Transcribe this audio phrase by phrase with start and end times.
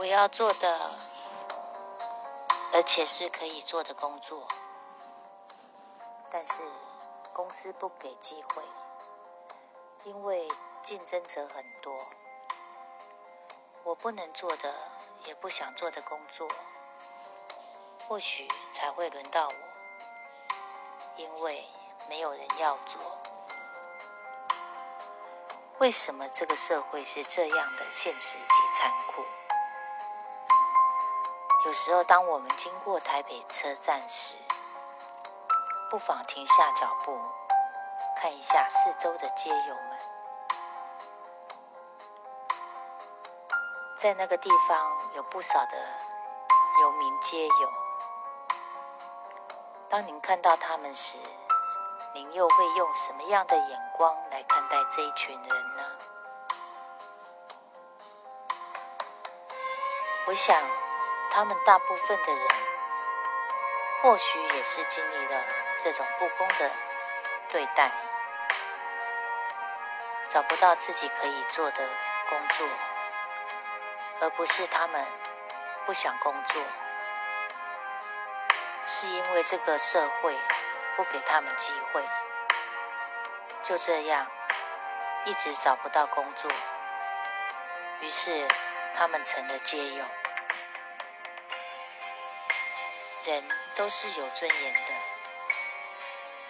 [0.00, 0.80] 我要做的，
[2.72, 4.48] 而且是可以做的工作，
[6.30, 6.62] 但是
[7.34, 8.62] 公司不给机会，
[10.04, 10.48] 因为
[10.80, 11.94] 竞争者很多。
[13.82, 14.74] 我不能做的，
[15.26, 16.48] 也不想做的工作，
[18.08, 19.54] 或许才会轮到我，
[21.16, 21.68] 因为
[22.08, 23.02] 没有人要做。
[25.78, 29.22] 为什么这个社会是这样的现实及残酷？
[31.66, 34.34] 有时候，当我们经过台北车站时，
[35.90, 37.20] 不妨停下脚步，
[38.16, 39.98] 看一下四周的街友们。
[43.98, 45.76] 在那个地方，有不少的
[46.80, 47.72] 游民街友。
[49.90, 51.18] 当您看到他们时，
[52.14, 55.82] 您又会用什么样的眼光来看待这一群人呢？
[60.26, 60.56] 我想。
[61.30, 62.46] 他们大部分的人，
[64.02, 65.40] 或许也是经历了
[65.78, 66.70] 这种不公的
[67.50, 67.90] 对待，
[70.28, 71.88] 找不到自己可以做的
[72.28, 72.68] 工作，
[74.20, 75.06] 而不是他们
[75.86, 76.62] 不想工作，
[78.86, 80.36] 是因为这个社会
[80.96, 82.04] 不给他们机会，
[83.62, 84.26] 就这样
[85.24, 86.50] 一直找不到工作，
[88.00, 88.48] 于是
[88.96, 90.04] 他们成了街友。
[93.24, 94.94] 人都是有尊严的，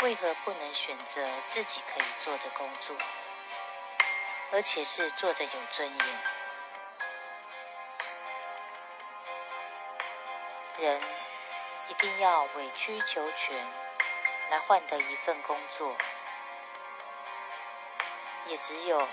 [0.03, 2.97] 为何不能选择自己可以做的工作，
[4.53, 6.21] 而且是做的有尊严？
[10.79, 11.03] 人
[11.89, 13.67] 一定要委曲求全
[14.51, 15.97] 来换得一份工作，
[18.47, 19.09] 也只有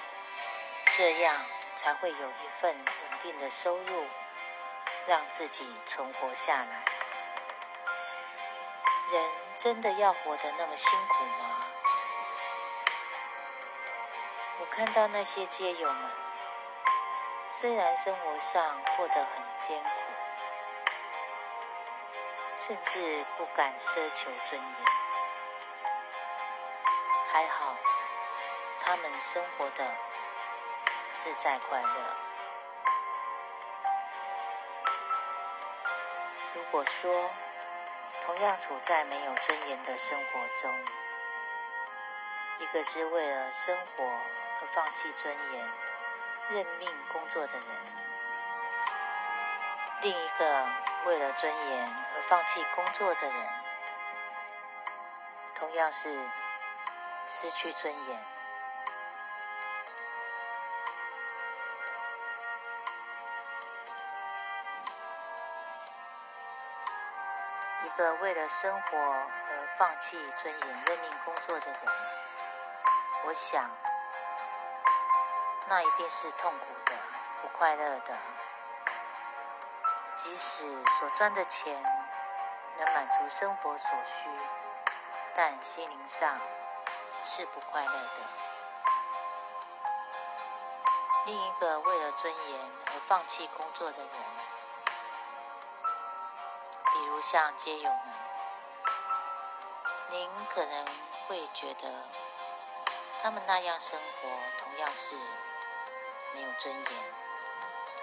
[0.93, 1.43] 这样
[1.75, 4.07] 才会有一份稳定的收入，
[5.07, 6.85] 让自己存活下来。
[9.09, 11.65] 人真的要活得那么辛苦吗？
[14.59, 16.11] 我看到那些街友们，
[17.49, 19.89] 虽然生活上过得很艰苦，
[22.57, 24.85] 甚至不敢奢求尊严，
[27.31, 27.77] 还好
[28.81, 29.87] 他们生活的
[31.15, 32.15] 自在快乐。
[36.55, 37.29] 如果说，
[38.27, 40.69] 同样处在没有尊严的生活中，
[42.59, 45.69] 一个是为了生活而放弃尊严、
[46.49, 47.65] 认命工作的人，
[50.01, 50.67] 另一个
[51.05, 53.47] 为了尊严而放弃工作的人，
[55.55, 56.13] 同样是
[57.29, 58.36] 失去尊严。
[67.83, 71.81] 一个为了生活而放弃尊严、认命工作的人，
[73.25, 73.69] 我想，
[75.67, 76.93] 那一定是痛苦的、
[77.41, 78.17] 不快乐的。
[80.13, 80.65] 即使
[80.99, 81.81] 所赚的钱
[82.77, 84.27] 能满足生活所需，
[85.35, 86.39] 但心灵上
[87.23, 88.09] 是不快乐的。
[91.25, 94.11] 另一个为了尊严而放弃工作的人。
[96.97, 98.01] 比如像街友们，
[100.09, 100.85] 您可能
[101.27, 102.09] 会觉得
[103.21, 104.27] 他们那样生活
[104.59, 105.15] 同样是
[106.33, 107.13] 没有尊严，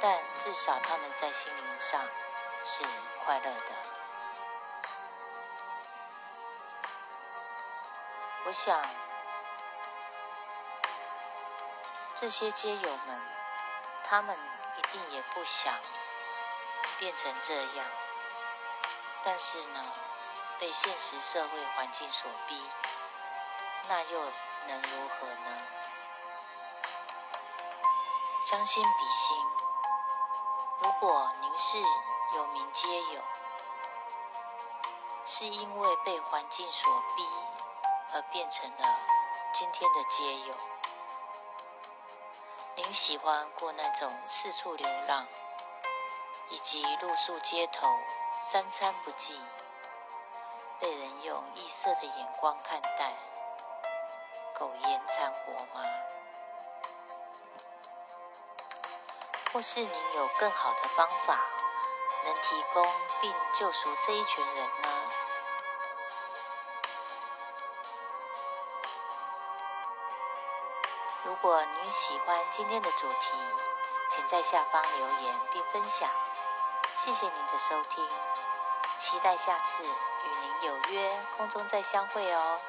[0.00, 2.06] 但至少他们在心灵上
[2.62, 2.84] 是
[3.24, 3.72] 快乐的。
[8.44, 8.80] 我想，
[12.14, 13.20] 这些街友们，
[14.04, 14.38] 他们
[14.76, 15.74] 一定也不想
[17.00, 17.86] 变成这样。
[19.26, 19.82] 但是呢，
[20.58, 22.62] 被现实社会环境所逼，
[23.88, 24.20] 那又
[24.66, 25.66] 能如何呢？
[28.46, 29.36] 将心比心，
[30.80, 31.80] 如果您是
[32.36, 33.22] 有名街友，
[35.24, 37.26] 是因为被环境所逼
[38.12, 38.98] 而变成了
[39.54, 40.54] 今天的街友，
[42.74, 45.26] 您喜欢过那种四处流浪，
[46.50, 47.88] 以及露宿街头？
[48.40, 49.40] 三餐不济，
[50.78, 53.12] 被人用异色的眼光看待，
[54.58, 55.84] 苟延残活吗？
[59.52, 61.38] 或是您有更好的方法，
[62.24, 62.86] 能提供
[63.20, 64.88] 并救赎这一群人呢？
[71.22, 73.30] 如果您喜欢今天的主题，
[74.10, 76.10] 请在下方留言并分享。
[76.96, 78.04] 谢谢您的收听，
[78.96, 82.60] 期待下次与您有约空中再相会哦。